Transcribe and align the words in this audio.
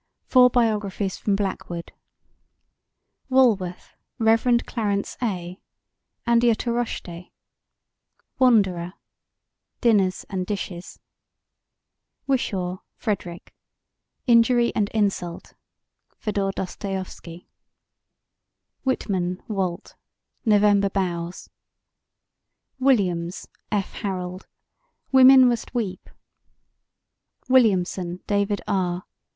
Four 0.25 0.49
Biographies 0.49 1.17
from 1.19 1.35
Blackwood 1.35 1.91
WALWORTH, 3.29 3.93
REV. 4.17 4.65
CLARENCE 4.65 5.15
A.: 5.21 5.61
Andiatorochte 6.25 7.29
WANDERER: 8.39 8.93
Dinners 9.81 10.25
and 10.27 10.47
Dishes 10.47 10.97
WHISHAW, 12.25 12.79
FREDERICK: 12.95 13.53
Injury 14.25 14.71
and 14.75 14.89
Insult 14.89 15.53
(Fedor 16.17 16.49
Dostoieffski) 16.55 17.45
WHITMAN, 18.83 19.43
WALT: 19.47 19.93
November 20.45 20.89
Boughs 20.89 21.47
WILLIAMS, 22.79 23.47
F. 23.71 23.93
HARALD: 24.01 24.47
Women 25.11 25.47
Must 25.47 25.75
Weep 25.75 26.09
WILLIAMSON, 27.47 28.23
DAVID 28.25 28.61
R. 28.67 29.03